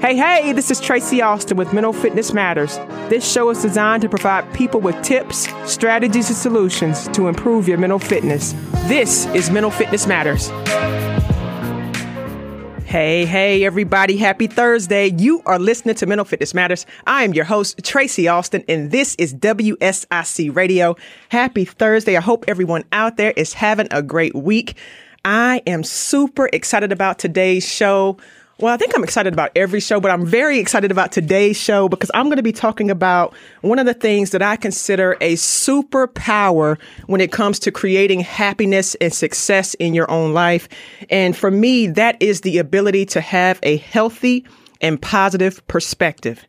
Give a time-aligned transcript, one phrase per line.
[0.00, 2.78] Hey, hey, this is Tracy Austin with Mental Fitness Matters.
[3.10, 7.76] This show is designed to provide people with tips, strategies, and solutions to improve your
[7.76, 8.54] mental fitness.
[8.88, 10.48] This is Mental Fitness Matters.
[12.86, 14.16] Hey, hey, everybody.
[14.16, 15.08] Happy Thursday.
[15.18, 16.86] You are listening to Mental Fitness Matters.
[17.06, 20.96] I am your host, Tracy Austin, and this is WSIC Radio.
[21.28, 22.16] Happy Thursday.
[22.16, 24.78] I hope everyone out there is having a great week.
[25.26, 28.16] I am super excited about today's show.
[28.60, 31.88] Well, I think I'm excited about every show, but I'm very excited about today's show
[31.88, 35.36] because I'm going to be talking about one of the things that I consider a
[35.36, 40.68] superpower when it comes to creating happiness and success in your own life.
[41.08, 44.44] And for me, that is the ability to have a healthy
[44.82, 46.46] and positive perspective.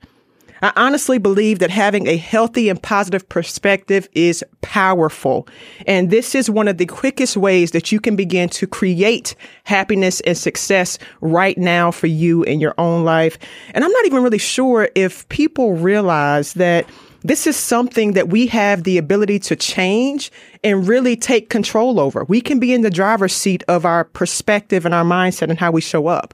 [0.61, 5.47] I honestly believe that having a healthy and positive perspective is powerful.
[5.87, 10.19] And this is one of the quickest ways that you can begin to create happiness
[10.21, 13.39] and success right now for you in your own life.
[13.73, 16.87] And I'm not even really sure if people realize that
[17.23, 20.31] this is something that we have the ability to change
[20.63, 22.23] and really take control over.
[22.23, 25.71] We can be in the driver's seat of our perspective and our mindset and how
[25.71, 26.33] we show up.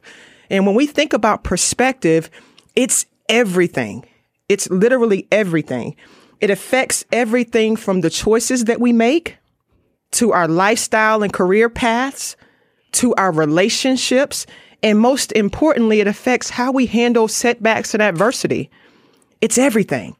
[0.50, 2.30] And when we think about perspective,
[2.76, 4.06] it's everything.
[4.50, 5.96] It's literally everything.
[6.40, 9.38] It affects everything from the choices that we make
[10.12, 12.36] to our lifestyle and career paths
[12.94, 14.46] to our relationships.
[14.84, 18.70] And most importantly, it affects how we handle setbacks and adversity.
[19.42, 20.16] It's everything.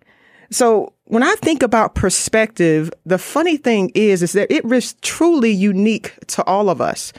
[0.52, 5.52] So when I think about perspective, the funny thing is, is that it is truly
[5.52, 7.14] unique to all of us.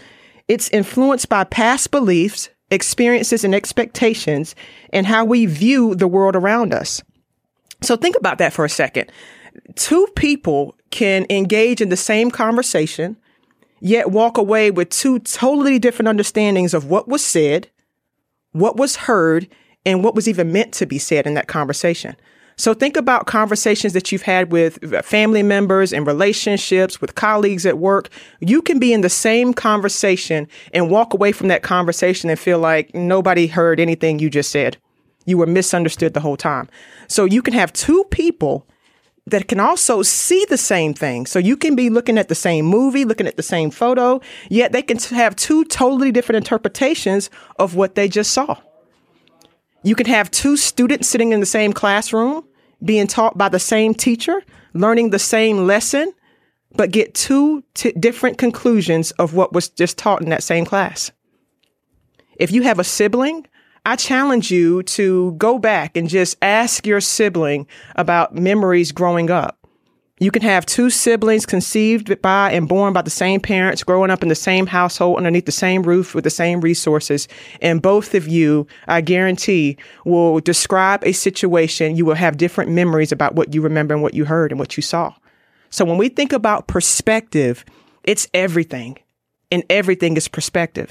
[0.47, 4.55] It's influenced by past beliefs, experiences and expectations
[4.93, 7.03] and how we view the world around us.
[7.83, 9.11] So think about that for a second.
[9.75, 13.17] Two people can engage in the same conversation,
[13.81, 17.69] yet walk away with two totally different understandings of what was said,
[18.53, 19.49] what was heard,
[19.87, 22.17] and what was even meant to be said in that conversation.
[22.59, 27.79] So think about conversations that you've had with family members and relationships with colleagues at
[27.79, 28.09] work.
[28.41, 32.59] You can be in the same conversation and walk away from that conversation and feel
[32.59, 34.77] like nobody heard anything you just said.
[35.25, 36.69] You were misunderstood the whole time.
[37.07, 38.67] So you can have two people
[39.27, 41.27] that can also see the same thing.
[41.27, 44.73] So you can be looking at the same movie, looking at the same photo, yet
[44.73, 48.57] they can have two totally different interpretations of what they just saw.
[49.85, 52.45] You can have two students sitting in the same classroom,
[52.85, 54.43] being taught by the same teacher,
[54.75, 56.13] learning the same lesson,
[56.75, 61.11] but get two t- different conclusions of what was just taught in that same class.
[62.37, 63.47] If you have a sibling,
[63.85, 69.58] I challenge you to go back and just ask your sibling about memories growing up.
[70.21, 74.23] You can have two siblings conceived by and born by the same parents, growing up
[74.23, 77.29] in the same household underneath the same roof with the same resources.
[77.63, 81.97] And both of you, I guarantee, will describe a situation.
[81.97, 84.77] You will have different memories about what you remember and what you heard and what
[84.77, 85.15] you saw.
[85.71, 87.65] So when we think about perspective,
[88.03, 88.99] it's everything
[89.53, 90.91] and everything is perspective.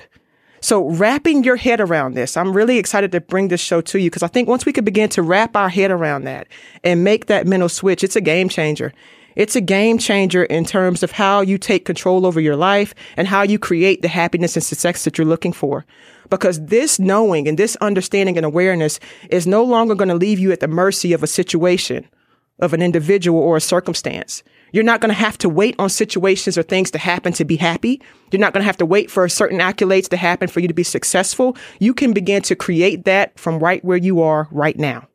[0.61, 4.09] So wrapping your head around this, I'm really excited to bring this show to you
[4.09, 6.47] because I think once we can begin to wrap our head around that
[6.83, 8.93] and make that mental switch, it's a game changer.
[9.37, 13.27] It's a game changer in terms of how you take control over your life and
[13.27, 15.85] how you create the happiness and success that you're looking for.
[16.31, 18.99] Because this knowing and this understanding and awareness
[19.29, 22.09] is no longer going to leave you at the mercy of a situation,
[22.57, 24.41] of an individual or a circumstance.
[24.71, 27.57] You're not going to have to wait on situations or things to happen to be
[27.57, 28.01] happy.
[28.31, 30.73] You're not going to have to wait for certain accolades to happen for you to
[30.73, 31.55] be successful.
[31.77, 35.07] You can begin to create that from right where you are right now.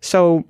[0.00, 0.44] So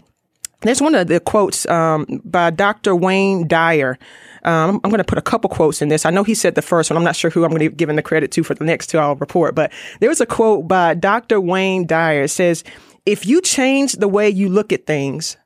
[0.63, 2.95] there's one of the quotes um, by Dr.
[2.97, 3.99] Wayne Dyer.
[4.43, 6.05] Um, I'm going to put a couple quotes in this.
[6.05, 6.97] I know he said the first one.
[6.97, 8.99] I'm not sure who I'm going to give the credit to for the next two
[8.99, 9.55] I'll report.
[9.55, 11.41] But there was a quote by Dr.
[11.41, 12.23] Wayne Dyer.
[12.23, 12.65] It says,
[13.07, 15.37] "If you change the way you look at things,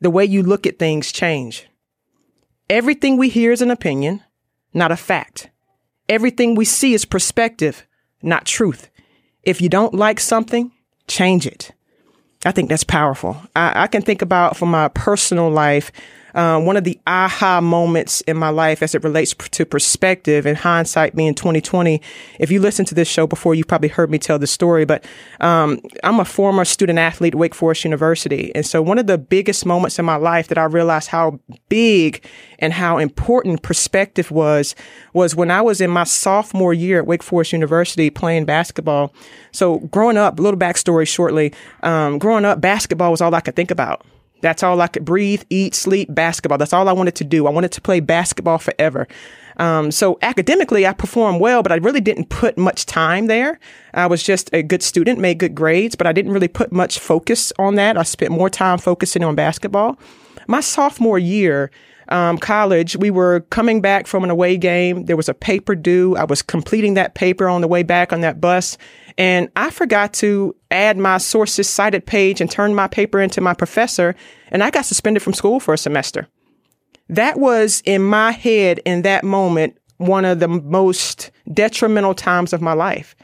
[0.00, 1.68] the way you look at things change.
[2.68, 4.22] Everything we hear is an opinion,
[4.72, 5.50] not a fact.
[6.08, 7.86] Everything we see is perspective,
[8.22, 8.90] not truth.
[9.42, 10.72] If you don't like something,
[11.08, 11.72] change it."
[12.44, 13.40] I think that's powerful.
[13.54, 15.90] I, I can think about from my personal life
[16.34, 20.56] um, one of the aha moments in my life as it relates to perspective and
[20.56, 22.00] hindsight being 2020.
[22.38, 25.04] If you listen to this show before, you've probably heard me tell the story, but
[25.40, 28.54] um, I'm a former student athlete at Wake Forest University.
[28.54, 32.24] And so one of the biggest moments in my life that I realized how big
[32.58, 34.74] and how important perspective was,
[35.12, 39.14] was when I was in my sophomore year at Wake Forest University playing basketball.
[39.52, 41.52] So growing up, a little backstory shortly,
[41.82, 44.04] um, growing up, basketball was all I could think about
[44.40, 46.58] That's all I could breathe, eat, sleep, basketball.
[46.58, 47.46] That's all I wanted to do.
[47.46, 49.08] I wanted to play basketball forever.
[49.58, 53.58] Um, so academically, I performed well, but I really didn't put much time there.
[53.94, 56.98] I was just a good student, made good grades, but I didn't really put much
[56.98, 57.96] focus on that.
[57.96, 59.98] I spent more time focusing on basketball.
[60.46, 61.70] My sophomore year,
[62.08, 65.06] um, college, we were coming back from an away game.
[65.06, 66.16] There was a paper due.
[66.16, 68.78] I was completing that paper on the way back on that bus.
[69.18, 73.54] And I forgot to add my sources cited page and turn my paper into my
[73.54, 74.14] professor.
[74.50, 76.28] And I got suspended from school for a semester.
[77.08, 82.60] That was in my head in that moment, one of the most detrimental times of
[82.60, 83.16] my life.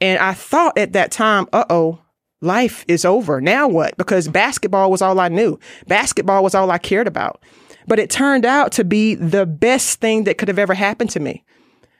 [0.00, 1.98] And I thought at that time, uh oh,
[2.40, 3.40] life is over.
[3.40, 3.96] Now what?
[3.96, 5.58] Because basketball was all I knew.
[5.88, 7.42] Basketball was all I cared about.
[7.86, 11.20] But it turned out to be the best thing that could have ever happened to
[11.20, 11.44] me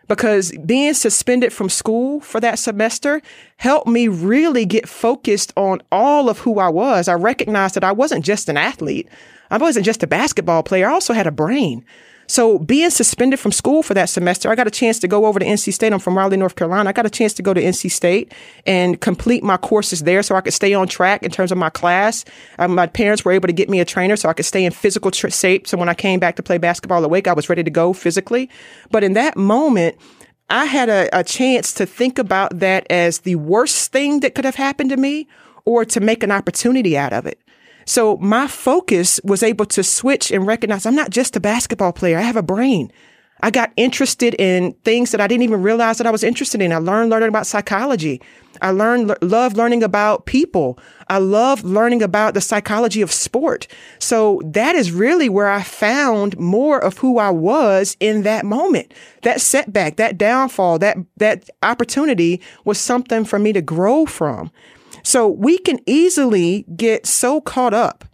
[0.08, 3.22] because being suspended from school for that semester
[3.56, 7.08] helped me really get focused on all of who I was.
[7.08, 9.08] I recognized that I wasn't just an athlete.
[9.50, 10.88] I wasn't just a basketball player.
[10.88, 11.84] I also had a brain.
[12.26, 15.38] So being suspended from school for that semester, I got a chance to go over
[15.38, 15.92] to NC State.
[15.92, 16.88] I'm from Raleigh, North Carolina.
[16.88, 18.32] I got a chance to go to NC State
[18.66, 21.70] and complete my courses there so I could stay on track in terms of my
[21.70, 22.24] class.
[22.58, 24.72] Um, my parents were able to get me a trainer so I could stay in
[24.72, 25.66] physical shape.
[25.66, 27.92] So when I came back to play basketball at Wake, I was ready to go
[27.92, 28.48] physically.
[28.90, 29.96] But in that moment,
[30.50, 34.44] I had a, a chance to think about that as the worst thing that could
[34.44, 35.26] have happened to me
[35.64, 37.38] or to make an opportunity out of it.
[37.86, 42.18] So my focus was able to switch and recognize I'm not just a basketball player.
[42.18, 42.90] I have a brain.
[43.40, 46.72] I got interested in things that I didn't even realize that I was interested in.
[46.72, 48.22] I learned learning about psychology.
[48.62, 50.78] I learned love learning about people.
[51.08, 53.66] I love learning about the psychology of sport.
[53.98, 58.94] So that is really where I found more of who I was in that moment.
[59.22, 64.50] That setback, that downfall, that that opportunity was something for me to grow from.
[65.04, 68.04] So we can easily get so caught up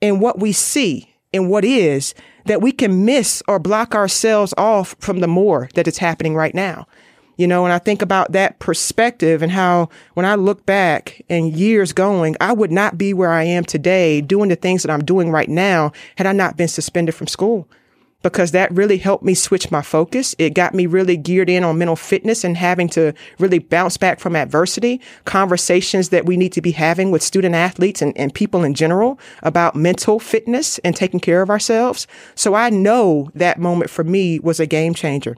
[0.00, 2.14] in what we see and what is
[2.46, 6.54] that we can miss or block ourselves off from the more that is happening right
[6.54, 6.86] now.
[7.36, 11.52] You know, and I think about that perspective and how when I look back and
[11.52, 15.04] years going, I would not be where I am today doing the things that I'm
[15.04, 17.68] doing right now had I not been suspended from school
[18.22, 20.34] because that really helped me switch my focus.
[20.38, 24.18] It got me really geared in on mental fitness and having to really bounce back
[24.18, 28.64] from adversity, conversations that we need to be having with student athletes and, and people
[28.64, 32.06] in general about mental fitness and taking care of ourselves.
[32.34, 35.36] So I know that moment for me was a game changer.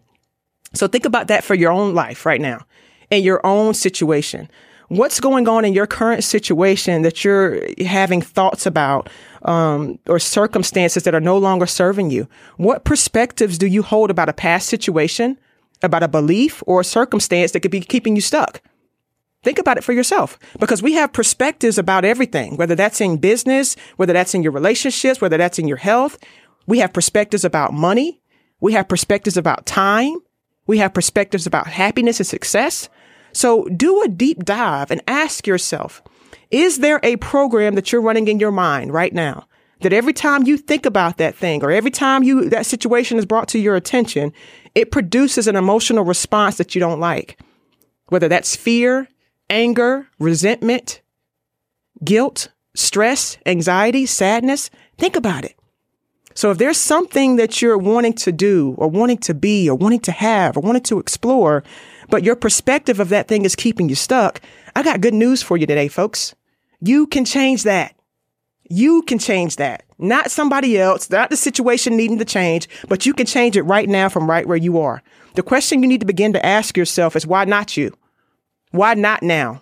[0.72, 2.64] So think about that for your own life right now
[3.10, 4.48] in your own situation.
[4.90, 9.08] What's going on in your current situation that you're having thoughts about
[9.42, 12.26] um, or circumstances that are no longer serving you?
[12.56, 15.38] What perspectives do you hold about a past situation,
[15.80, 18.62] about a belief or a circumstance that could be keeping you stuck?
[19.44, 23.76] Think about it for yourself because we have perspectives about everything, whether that's in business,
[23.94, 26.18] whether that's in your relationships, whether that's in your health.
[26.66, 28.20] We have perspectives about money.
[28.58, 30.16] We have perspectives about time.
[30.66, 32.88] We have perspectives about happiness and success.
[33.32, 36.02] So do a deep dive and ask yourself,
[36.50, 39.46] is there a program that you're running in your mind right now
[39.82, 43.26] that every time you think about that thing or every time you that situation is
[43.26, 44.32] brought to your attention,
[44.74, 47.40] it produces an emotional response that you don't like?
[48.08, 49.08] Whether that's fear,
[49.48, 51.00] anger, resentment,
[52.04, 55.56] guilt, stress, anxiety, sadness, think about it.
[56.34, 60.00] So if there's something that you're wanting to do or wanting to be or wanting
[60.00, 61.62] to have or wanting to explore,
[62.10, 64.40] but your perspective of that thing is keeping you stuck,
[64.74, 66.34] I got good news for you today, folks.
[66.80, 67.94] You can change that.
[68.68, 69.82] You can change that.
[69.98, 73.88] Not somebody else, not the situation needing to change, but you can change it right
[73.88, 75.02] now from right where you are.
[75.34, 77.96] The question you need to begin to ask yourself is why not you?
[78.70, 79.60] Why not now?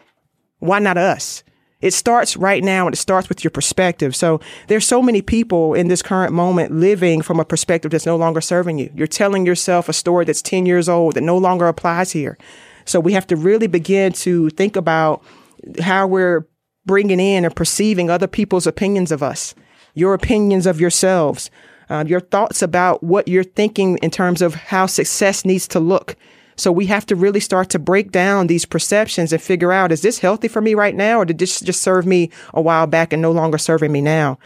[0.59, 1.43] Why not us?
[1.81, 4.17] It starts right now and it starts with your perspective.
[4.17, 8.17] So there's so many people in this current moment living from a perspective that's no
[8.17, 8.91] longer serving you.
[8.95, 12.37] You're telling yourself a story that's 10 years old that no longer applies here.
[12.85, 15.23] So we have to really begin to think about
[15.81, 16.49] how we're
[16.85, 19.55] bringing in and perceiving other people's opinions of us,
[19.95, 21.51] your opinions of yourselves,
[21.91, 26.17] uh, your thoughts about what you're thinking in terms of how success needs to look.
[26.59, 30.03] So we have to really start to break down these perceptions and figure out, is
[30.03, 31.19] this healthy for me right now?
[31.19, 34.39] Or did this just serve me a while back and no longer serving me now?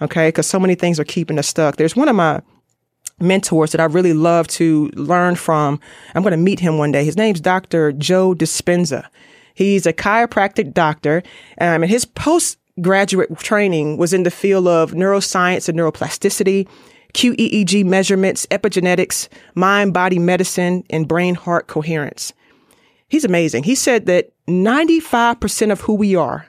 [0.00, 0.30] Okay.
[0.30, 1.76] Cause so many things are keeping us stuck.
[1.76, 2.40] There's one of my
[3.18, 5.80] mentors that I really love to learn from.
[6.14, 7.04] I'm going to meet him one day.
[7.04, 7.92] His name's Dr.
[7.92, 9.06] Joe Dispenza.
[9.54, 11.22] He's a chiropractic doctor.
[11.60, 16.68] Um, and his postgraduate training was in the field of neuroscience and neuroplasticity.
[17.16, 22.34] QEEG measurements, epigenetics, mind body medicine, and brain heart coherence.
[23.08, 23.62] He's amazing.
[23.62, 26.46] He said that 95% of who we are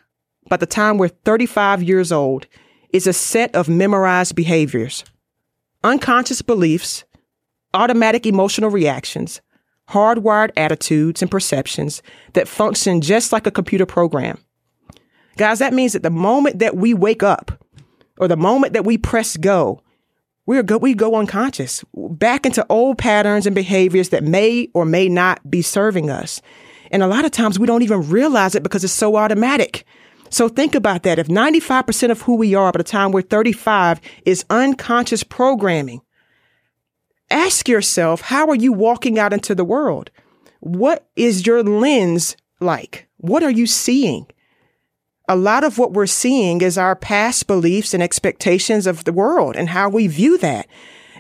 [0.50, 2.48] by the time we're 35 years old
[2.92, 5.06] is a set of memorized behaviors,
[5.86, 7.06] unconscious beliefs,
[7.74, 9.40] automatic emotional reactions,
[9.88, 12.02] hardwired attitudes and perceptions
[12.34, 14.38] that function just like a computer program.
[15.38, 17.64] Guys, that means that the moment that we wake up
[18.18, 19.82] or the moment that we press go,
[20.48, 25.08] we're go, we go unconscious back into old patterns and behaviors that may or may
[25.10, 26.42] not be serving us.
[26.90, 29.86] And a lot of times we don't even realize it because it's so automatic.
[30.30, 31.20] So think about that.
[31.20, 36.02] If 95% of who we are by the time we're 35 is unconscious programming,
[37.30, 40.12] ask yourself, how are you walking out into the world?
[40.62, 43.08] What is your lens like?
[43.18, 44.28] What are you seeing?
[45.28, 49.56] A lot of what we're seeing is our past beliefs and expectations of the world
[49.56, 50.68] and how we view that.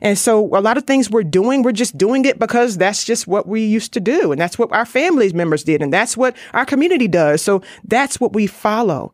[0.01, 3.27] And so a lot of things we're doing, we're just doing it because that's just
[3.27, 4.31] what we used to do.
[4.31, 5.81] And that's what our families members did.
[5.81, 7.41] And that's what our community does.
[7.41, 9.13] So that's what we follow.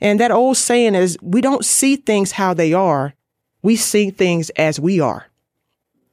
[0.00, 3.14] And that old saying is we don't see things how they are.
[3.62, 5.26] We see things as we are.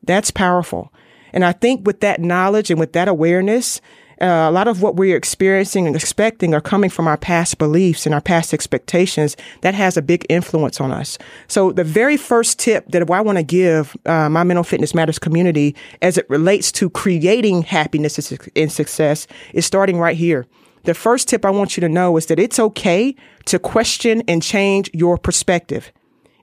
[0.04, 0.94] That's powerful.
[1.34, 3.82] And I think with that knowledge and with that awareness,
[4.24, 8.06] uh, a lot of what we're experiencing and expecting are coming from our past beliefs
[8.06, 9.36] and our past expectations.
[9.62, 11.18] That has a big influence on us.
[11.48, 15.20] So the very first tip that I want to give uh, my mental fitness matters
[15.20, 20.48] community as it relates to creating happiness and success is starting right here.
[20.84, 23.16] The first tip I want you to know is that it's okay
[23.46, 25.92] to question and change your perspective.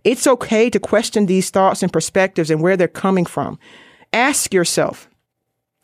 [0.04, 3.58] It's okay to question these thoughts and perspectives and where they're coming from.
[4.12, 5.09] Ask yourself,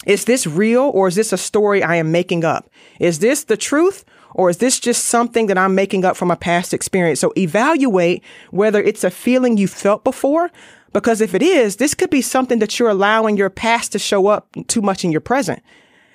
[0.07, 2.71] is this real or is this a story I am making up?
[2.99, 6.37] Is this the truth or is this just something that I'm making up from a
[6.37, 7.21] past experience?
[7.21, 10.51] So evaluate whether it's a feeling you felt before.
[10.93, 14.29] Because if it is, this could be something that you're allowing your past to show
[14.29, 15.63] up too much in your present.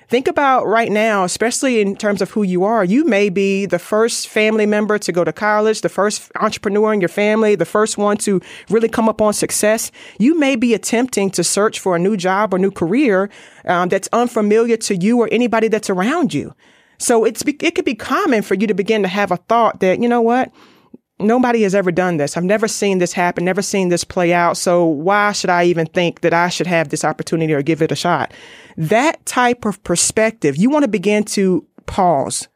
[0.08, 2.84] Think about right now, especially in terms of who you are.
[2.84, 7.00] You may be the first family member to go to college, the first entrepreneur in
[7.00, 9.90] your family, the first one to really come up on success.
[10.18, 13.30] You may be attempting to search for a new job or new career
[13.64, 16.54] um, that's unfamiliar to you or anybody that's around you.
[16.98, 20.00] So it's it could be common for you to begin to have a thought that
[20.00, 20.52] you know what
[21.22, 22.36] nobody has ever done this.
[22.36, 24.56] I've never seen this happen, never seen this play out.
[24.56, 27.92] So why should I even think that I should have this opportunity or give it
[27.92, 28.32] a shot?
[28.76, 32.48] That type of perspective, you want to begin to pause.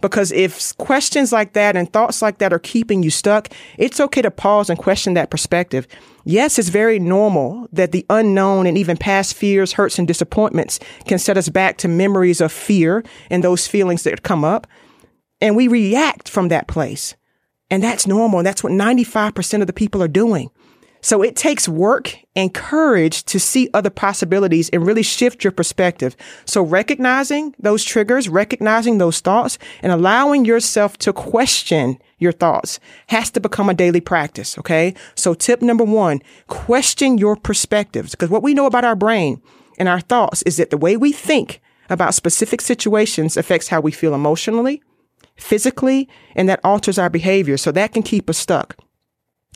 [0.00, 4.20] Because if questions like that and thoughts like that are keeping you stuck, it's okay
[4.20, 5.86] to pause and question that perspective.
[6.24, 11.20] Yes, it's very normal that the unknown and even past fears, hurts, and disappointments can
[11.20, 14.66] set us back to memories of fear and those feelings that come up.
[15.40, 17.14] And we react from that place.
[17.72, 18.40] And that's normal.
[18.40, 20.50] And that's what 95% of the people are doing.
[21.00, 26.14] So it takes work and courage to see other possibilities and really shift your perspective.
[26.44, 33.30] So recognizing those triggers, recognizing those thoughts and allowing yourself to question your thoughts has
[33.30, 34.58] to become a daily practice.
[34.58, 34.94] Okay.
[35.14, 39.40] So tip number one, question your perspectives because what we know about our brain
[39.78, 43.92] and our thoughts is that the way we think about specific situations affects how we
[43.92, 44.82] feel emotionally,
[45.36, 47.56] physically, and that alters our behavior.
[47.56, 48.76] So that can keep us stuck.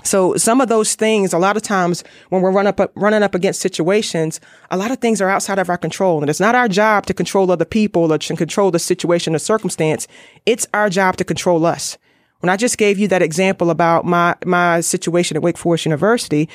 [0.04, 3.34] So some of those things, a lot of times when we're run up, running up
[3.34, 4.40] against situations,
[4.70, 6.20] a lot of things are outside of our control.
[6.20, 9.38] And it's not our job to control other people or to control the situation or
[9.38, 10.06] circumstance.
[10.44, 11.98] It's our job to control us.
[12.40, 16.48] When I just gave you that example about my, my situation at Wake Forest University,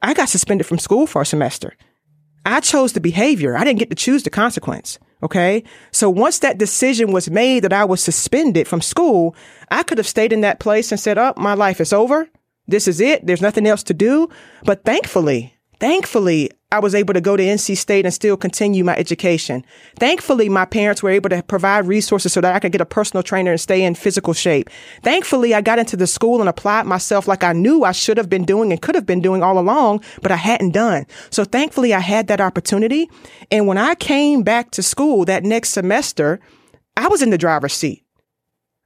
[0.00, 1.76] I got suspended from school for a semester.
[2.46, 3.56] I chose the behavior.
[3.56, 4.98] I didn't get to choose the consequence.
[5.22, 5.64] Okay.
[5.90, 9.34] So once that decision was made that I was suspended from school,
[9.70, 12.28] I could have stayed in that place and said, Oh, my life is over.
[12.66, 13.26] This is it.
[13.26, 14.28] There's nothing else to do.
[14.64, 18.94] But thankfully, thankfully, I was able to go to NC State and still continue my
[18.96, 19.64] education.
[19.98, 23.22] Thankfully, my parents were able to provide resources so that I could get a personal
[23.22, 24.68] trainer and stay in physical shape.
[25.02, 28.28] Thankfully, I got into the school and applied myself like I knew I should have
[28.28, 31.06] been doing and could have been doing all along, but I hadn't done.
[31.30, 33.08] So thankfully, I had that opportunity.
[33.50, 36.38] And when I came back to school that next semester,
[36.98, 38.04] I was in the driver's seat.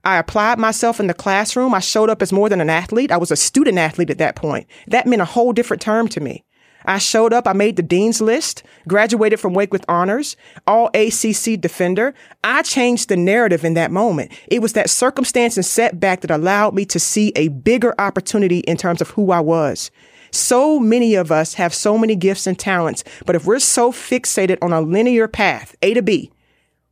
[0.05, 1.75] I applied myself in the classroom.
[1.75, 3.11] I showed up as more than an athlete.
[3.11, 4.67] I was a student athlete at that point.
[4.87, 6.45] That meant a whole different term to me.
[6.85, 7.47] I showed up.
[7.47, 10.37] I made the dean's list, graduated from Wake with honors,
[10.67, 12.15] all ACC defender.
[12.45, 14.33] I changed the narrative in that moment.
[14.49, 18.77] It was that circumstance and setback that allowed me to see a bigger opportunity in
[18.77, 19.91] terms of who I was.
[20.31, 24.57] So many of us have so many gifts and talents, but if we're so fixated
[24.63, 26.33] on a linear path, A to B,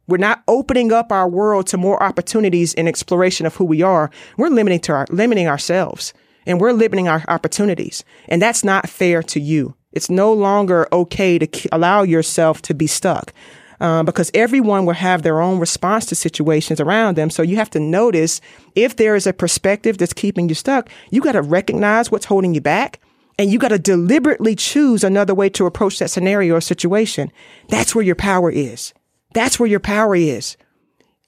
[0.07, 4.11] we're not opening up our world to more opportunities and exploration of who we are.
[4.37, 6.13] We're limiting to our, limiting ourselves
[6.47, 8.05] and we're limiting our opportunities.
[8.29, 9.77] And that's not fair to you.
[9.93, 13.33] It's no longer okay to allow yourself to be stuck.
[13.81, 17.31] um, because everyone will have their own response to situations around them.
[17.31, 18.41] So you have to notice
[18.75, 22.55] if there is a perspective that's keeping you stuck, you got to recognize what's holding
[22.55, 23.01] you back.
[23.39, 27.33] And you got to deliberately choose another way to approach that scenario or situation.
[27.71, 28.93] That's where your power is.
[29.33, 30.59] That's where your power is.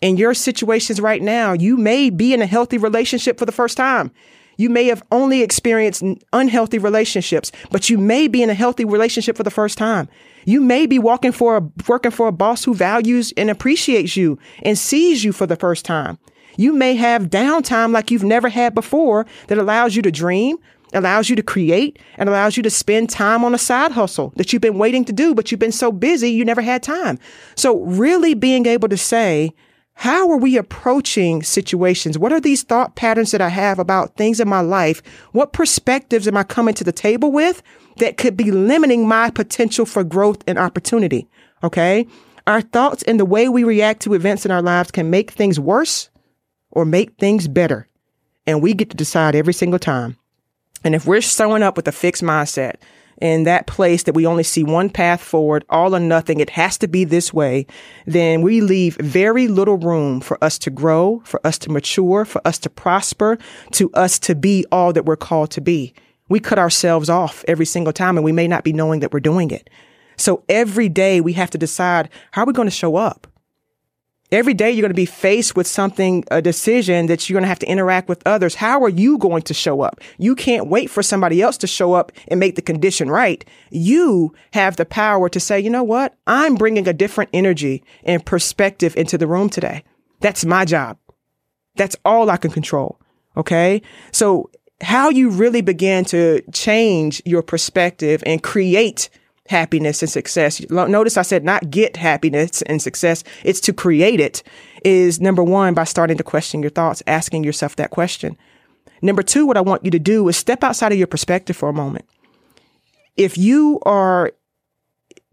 [0.02, 3.78] In your situations right now, you may be in a healthy relationship for the first
[3.78, 4.10] time.
[4.56, 9.36] You may have only experienced unhealthy relationships, but you may be in a healthy relationship
[9.36, 10.08] for the first time.
[10.44, 14.38] You may be walking for a, working for a boss who values and appreciates you
[14.62, 16.18] and sees you for the first time.
[16.56, 20.58] You may have downtime like you've never had before that allows you to dream,
[20.92, 24.52] allows you to create, and allows you to spend time on a side hustle that
[24.52, 27.18] you've been waiting to do, but you've been so busy you never had time.
[27.56, 29.54] So really being able to say,
[29.94, 32.18] how are we approaching situations?
[32.18, 35.02] What are these thought patterns that I have about things in my life?
[35.32, 37.62] What perspectives am I coming to the table with
[37.98, 41.28] that could be limiting my potential for growth and opportunity?
[41.62, 42.06] Okay.
[42.46, 45.60] Our thoughts and the way we react to events in our lives can make things
[45.60, 46.10] worse
[46.70, 47.86] or make things better.
[48.46, 50.16] And we get to decide every single time.
[50.82, 52.74] And if we're showing up with a fixed mindset,
[53.20, 56.78] in that place that we only see one path forward, all or nothing, it has
[56.78, 57.66] to be this way,
[58.06, 62.40] then we leave very little room for us to grow, for us to mature, for
[62.46, 63.38] us to prosper,
[63.72, 65.94] to us to be all that we're called to be.
[66.28, 69.20] We cut ourselves off every single time and we may not be knowing that we're
[69.20, 69.68] doing it.
[70.16, 73.26] So every day we have to decide how are we going to show up?
[74.32, 77.48] Every day you're going to be faced with something, a decision that you're going to
[77.48, 78.54] have to interact with others.
[78.54, 80.00] How are you going to show up?
[80.18, 83.44] You can't wait for somebody else to show up and make the condition right.
[83.70, 86.16] You have the power to say, you know what?
[86.26, 89.84] I'm bringing a different energy and perspective into the room today.
[90.20, 90.98] That's my job.
[91.76, 92.98] That's all I can control.
[93.36, 93.82] Okay.
[94.10, 99.08] So how you really begin to change your perspective and create
[99.52, 100.66] happiness and success.
[100.70, 103.22] Notice I said not get happiness and success.
[103.44, 104.42] It's to create it
[104.82, 108.38] is number one by starting to question your thoughts, asking yourself that question.
[109.02, 111.68] Number two, what I want you to do is step outside of your perspective for
[111.68, 112.06] a moment.
[113.14, 114.32] If you are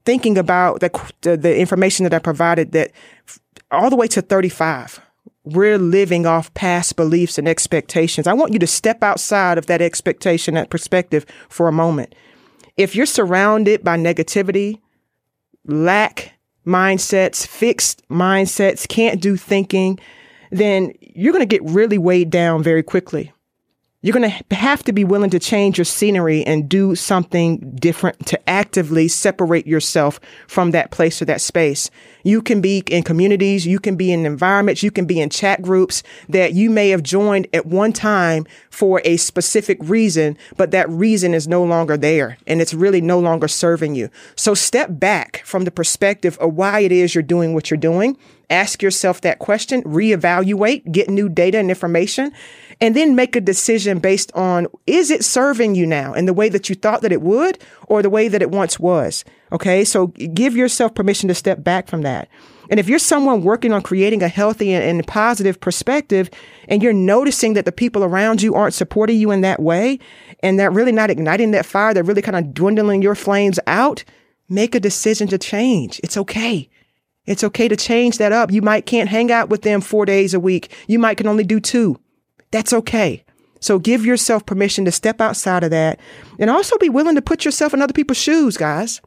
[0.05, 2.91] thinking about the, the, the information that I provided that
[3.71, 4.99] all the way to 35,
[5.45, 8.27] we're living off past beliefs and expectations.
[8.27, 12.13] I want you to step outside of that expectation, that perspective for a moment
[12.79, 14.79] if you're surrounded by negativity,
[15.65, 16.31] lack
[16.65, 19.99] mindsets, fixed mindsets, can't do thinking,
[20.49, 23.33] then you're going to get really weighed down very quickly.
[24.01, 28.25] You're going to have to be willing to change your scenery and do something different
[28.27, 31.91] to actively separate yourself from that place or that space.
[32.23, 35.61] You can be in communities, you can be in environments, you can be in chat
[35.61, 40.89] groups that you may have joined at one time for a specific reason, but that
[40.89, 44.09] reason is no longer there and it's really no longer serving you.
[44.37, 48.17] So step back from the perspective of why it is you're doing what you're doing.
[48.49, 52.31] Ask yourself that question, reevaluate, get new data and information,
[52.81, 56.49] and then make a decision based on is it serving you now in the way
[56.49, 59.25] that you thought that it would or the way that it once was?
[59.51, 59.83] Okay.
[59.83, 62.29] So give yourself permission to step back from that.
[62.69, 66.29] And if you're someone working on creating a healthy and, positive perspective
[66.67, 69.99] and you're noticing that the people around you aren't supporting you in that way
[70.41, 74.03] and they're really not igniting that fire, they're really kind of dwindling your flames out,
[74.47, 75.99] make a decision to change.
[76.03, 76.69] It's okay.
[77.25, 78.51] It's okay to change that up.
[78.51, 80.71] You might can't hang out with them four days a week.
[80.87, 81.99] You might can only do two.
[82.51, 83.23] That's okay.
[83.59, 85.99] So give yourself permission to step outside of that
[86.39, 89.01] and also be willing to put yourself in other people's shoes, guys.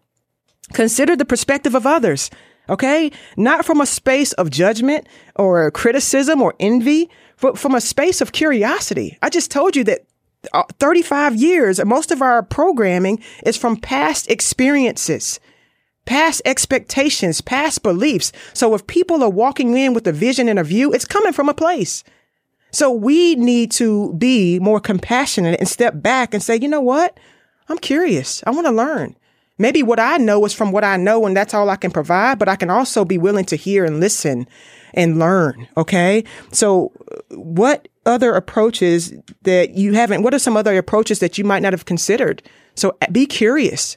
[0.72, 2.30] Consider the perspective of others.
[2.68, 3.10] Okay.
[3.36, 8.32] Not from a space of judgment or criticism or envy, but from a space of
[8.32, 9.18] curiosity.
[9.20, 10.06] I just told you that
[10.52, 15.40] uh, 35 years, most of our programming is from past experiences,
[16.04, 18.32] past expectations, past beliefs.
[18.52, 21.48] So if people are walking in with a vision and a view, it's coming from
[21.48, 22.04] a place.
[22.72, 27.18] So we need to be more compassionate and step back and say, you know what?
[27.68, 28.42] I'm curious.
[28.46, 29.16] I want to learn.
[29.58, 32.38] Maybe what I know is from what I know and that's all I can provide,
[32.38, 34.48] but I can also be willing to hear and listen
[34.94, 35.68] and learn.
[35.76, 36.24] Okay.
[36.50, 36.92] So
[37.30, 41.72] what other approaches that you haven't, what are some other approaches that you might not
[41.72, 42.42] have considered?
[42.74, 43.96] So be curious.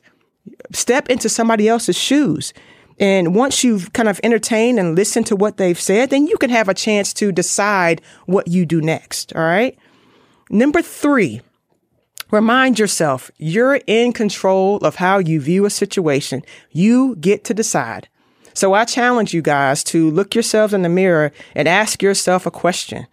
[0.74, 2.54] Step into somebody else's shoes.
[3.00, 6.50] And once you've kind of entertained and listened to what they've said, then you can
[6.50, 9.36] have a chance to decide what you do next.
[9.36, 9.78] All right.
[10.50, 11.42] Number three,
[12.32, 16.44] remind yourself you're in control of how you view a situation.
[16.72, 18.08] You get to decide.
[18.54, 22.52] So I challenge you guys to look yourselves in the mirror and ask yourself a
[22.52, 23.08] question.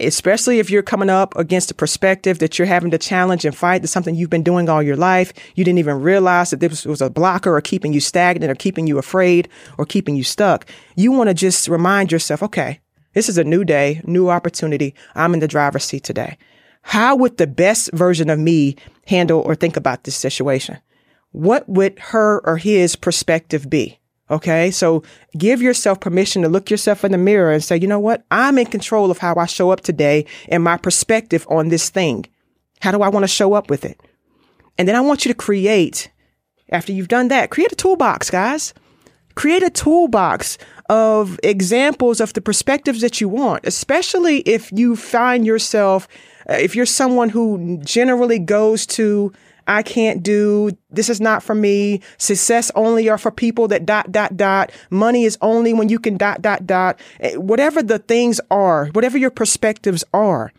[0.00, 3.82] Especially if you're coming up against a perspective that you're having to challenge and fight
[3.82, 5.32] to something you've been doing all your life.
[5.54, 8.86] You didn't even realize that this was a blocker or keeping you stagnant or keeping
[8.86, 10.68] you afraid or keeping you stuck.
[10.96, 12.80] You want to just remind yourself, okay,
[13.14, 14.94] this is a new day, new opportunity.
[15.14, 16.36] I'm in the driver's seat today.
[16.82, 20.78] How would the best version of me handle or think about this situation?
[21.32, 23.98] What would her or his perspective be?
[24.30, 24.70] Okay.
[24.70, 25.02] So
[25.36, 28.24] give yourself permission to look yourself in the mirror and say, you know what?
[28.30, 32.26] I'm in control of how I show up today and my perspective on this thing.
[32.80, 34.00] How do I want to show up with it?
[34.78, 36.10] And then I want you to create,
[36.70, 38.74] after you've done that, create a toolbox, guys.
[39.34, 40.56] Create a toolbox
[40.88, 46.08] of examples of the perspectives that you want, especially if you find yourself,
[46.48, 49.32] uh, if you're someone who generally goes to
[49.66, 52.00] I can't do, this is not for me.
[52.18, 54.70] Success only are for people that dot, dot, dot.
[54.90, 57.00] Money is only when you can dot, dot, dot.
[57.20, 60.52] Eh, whatever the things are, whatever your perspectives are,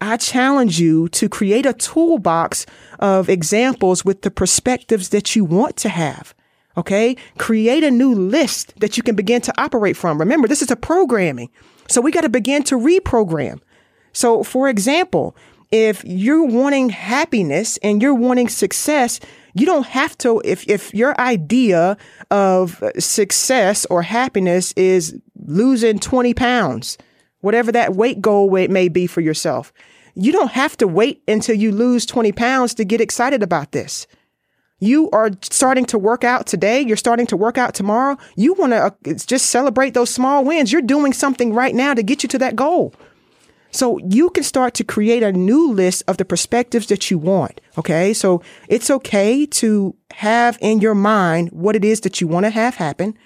[0.00, 2.64] I challenge you to create a toolbox
[2.98, 6.34] of examples with the perspectives that you want to have.
[6.76, 7.16] Okay.
[7.36, 10.18] Create a new list that you can begin to operate from.
[10.18, 11.50] Remember, this is a programming.
[11.88, 13.60] So we got to begin to reprogram.
[14.12, 15.36] So for example,
[15.70, 19.20] if you're wanting happiness and you're wanting success,
[19.54, 21.96] you don't have to, if, if your idea
[22.30, 26.98] of success or happiness is losing 20 pounds,
[27.40, 29.72] whatever that weight goal may be for yourself,
[30.14, 34.06] you don't have to wait until you lose 20 pounds to get excited about this.
[34.80, 36.80] You are starting to work out today.
[36.80, 38.16] You're starting to work out tomorrow.
[38.34, 40.72] You want to uh, just celebrate those small wins.
[40.72, 42.94] You're doing something right now to get you to that goal.
[43.70, 47.60] So you can start to create a new list of the perspectives that you want.
[47.78, 48.12] Okay.
[48.12, 52.50] So it's okay to have in your mind what it is that you want to
[52.50, 53.16] have happen.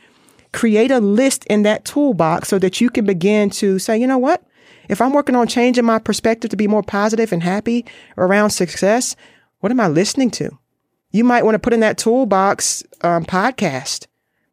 [0.52, 4.18] Create a list in that toolbox so that you can begin to say, you know
[4.18, 4.44] what?
[4.88, 7.86] If I'm working on changing my perspective to be more positive and happy
[8.18, 9.16] around success,
[9.60, 10.58] what am I listening to?
[11.10, 14.06] You might want to put in that toolbox um, podcast.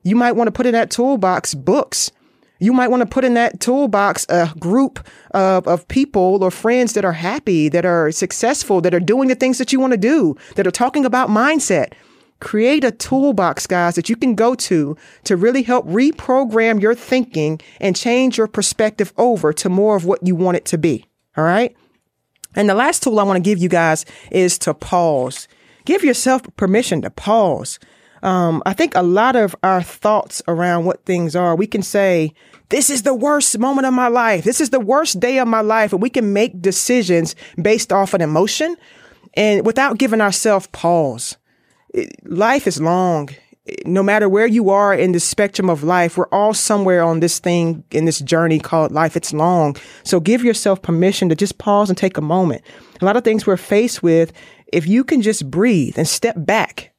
[0.03, 2.11] You might want to put in that toolbox books.
[2.61, 6.93] You might want to put in that toolbox a group of, of people or friends
[6.93, 9.97] that are happy, that are successful, that are doing the things that you want to
[9.97, 11.93] do, that are talking about mindset.
[12.39, 17.59] Create a toolbox, guys, that you can go to to really help reprogram your thinking
[17.79, 21.05] and change your perspective over to more of what you want it to be.
[21.35, 21.75] All right.
[22.55, 25.47] And the last tool I want to give you guys is to pause.
[25.85, 27.79] Give yourself permission to pause.
[28.23, 32.33] Um, I think a lot of our thoughts around what things are, we can say,
[32.69, 34.43] this is the worst moment of my life.
[34.43, 35.91] This is the worst day of my life.
[35.91, 38.77] And we can make decisions based off an emotion
[39.33, 41.37] and without giving ourselves pause.
[42.23, 43.29] Life is long.
[43.85, 47.39] No matter where you are in the spectrum of life, we're all somewhere on this
[47.39, 49.15] thing in this journey called life.
[49.15, 49.75] It's long.
[50.03, 52.63] So give yourself permission to just pause and take a moment.
[53.01, 54.33] A lot of things we're faced with,
[54.71, 56.90] if you can just breathe and step back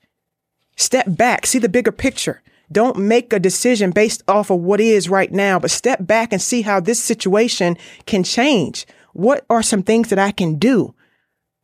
[0.76, 2.42] Step back, see the bigger picture.
[2.70, 6.40] Don't make a decision based off of what is right now, but step back and
[6.40, 8.86] see how this situation can change.
[9.12, 10.94] What are some things that I can do?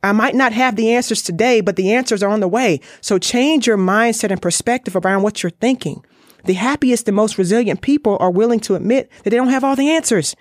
[0.02, 2.80] I might not have the answers today, but the answers are on the way.
[3.00, 6.04] So change your mindset and perspective around what you're thinking.
[6.44, 9.74] The happiest and most resilient people are willing to admit that they don't have all
[9.74, 10.36] the answers.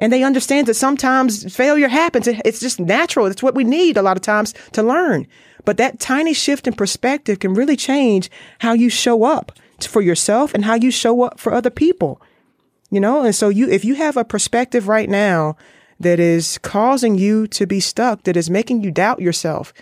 [0.00, 2.26] And they understand that sometimes failure happens.
[2.26, 3.26] It's just natural.
[3.26, 5.28] It's what we need a lot of times to learn.
[5.64, 10.54] But that tiny shift in perspective can really change how you show up for yourself
[10.54, 12.20] and how you show up for other people.
[12.90, 15.56] You know, and so you, if you have a perspective right now
[16.00, 19.72] that is causing you to be stuck, that is making you doubt yourself,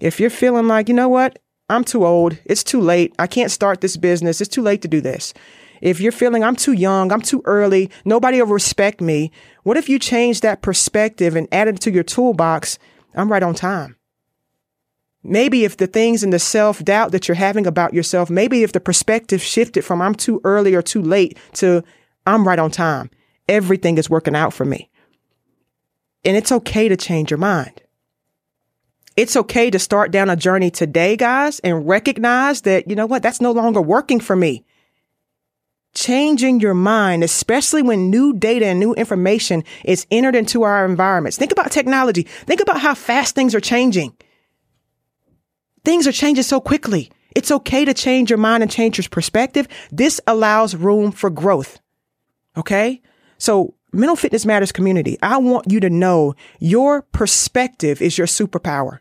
[0.00, 1.38] if you're feeling like, you know what,
[1.70, 4.88] I'm too old, it's too late, I can't start this business, it's too late to
[4.88, 5.32] do this.
[5.80, 9.30] If you're feeling I'm too young, I'm too early, nobody will respect me,
[9.68, 12.78] what if you change that perspective and add it to your toolbox?
[13.14, 13.96] I'm right on time.
[15.22, 18.72] Maybe if the things and the self doubt that you're having about yourself, maybe if
[18.72, 21.84] the perspective shifted from I'm too early or too late to
[22.24, 23.10] I'm right on time,
[23.46, 24.88] everything is working out for me.
[26.24, 27.82] And it's okay to change your mind.
[29.18, 33.22] It's okay to start down a journey today, guys, and recognize that, you know what,
[33.22, 34.64] that's no longer working for me.
[35.98, 41.36] Changing your mind, especially when new data and new information is entered into our environments.
[41.36, 42.22] Think about technology.
[42.22, 44.16] Think about how fast things are changing.
[45.84, 47.10] Things are changing so quickly.
[47.34, 49.66] It's okay to change your mind and change your perspective.
[49.90, 51.80] This allows room for growth.
[52.56, 53.02] Okay.
[53.38, 55.18] So mental fitness matters community.
[55.20, 59.00] I want you to know your perspective is your superpower.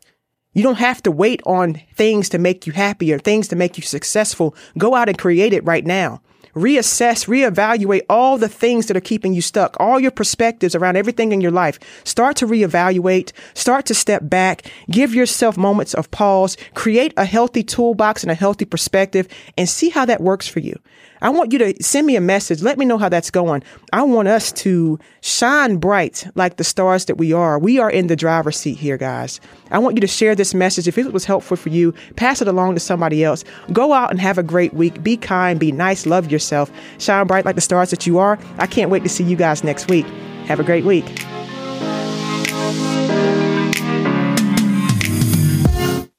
[0.54, 3.78] You don't have to wait on things to make you happy or things to make
[3.78, 4.56] you successful.
[4.80, 6.22] Go out and create it right now.
[6.58, 11.32] Reassess, reevaluate all the things that are keeping you stuck, all your perspectives around everything
[11.32, 11.80] in your life.
[12.04, 17.64] Start to reevaluate, start to step back, give yourself moments of pause, create a healthy
[17.64, 20.78] toolbox and a healthy perspective, and see how that works for you.
[21.22, 22.62] I want you to send me a message.
[22.62, 23.64] Let me know how that's going.
[23.92, 27.58] I want us to shine bright like the stars that we are.
[27.58, 29.40] We are in the driver's seat here, guys.
[29.72, 30.88] I want you to share this message.
[30.88, 33.44] If it was helpful for you, pass it along to somebody else.
[33.74, 35.02] Go out and have a great week.
[35.02, 36.72] Be kind, be nice, love yourself.
[36.98, 38.40] Shine bright like the stars that you are.
[38.58, 40.06] I can't wait to see you guys next week.
[40.46, 41.06] Have a great week.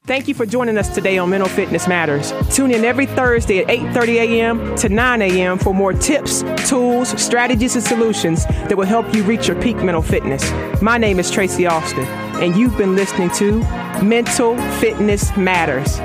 [0.05, 2.33] Thank you for joining us today on Mental Fitness Matters.
[2.49, 4.75] Tune in every Thursday at 8:30 a.m.
[4.77, 5.59] to 9 a.m.
[5.59, 10.01] for more tips, tools, strategies, and solutions that will help you reach your peak mental
[10.01, 10.51] fitness.
[10.81, 12.05] My name is Tracy Austin,
[12.41, 13.59] and you've been listening to
[14.03, 15.99] Mental Fitness Matters.